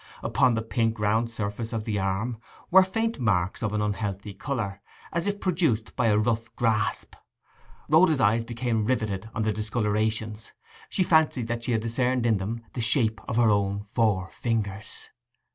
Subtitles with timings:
[0.23, 2.39] Upon the pink round surface of the arm
[2.71, 4.81] were faint marks of an unhealthy colour,
[5.13, 7.13] as if produced by a rough grasp.
[7.87, 10.53] Rhoda's eyes became riveted on the discolorations;
[10.89, 15.09] she fancied that she discerned in them the shape of her own four fingers.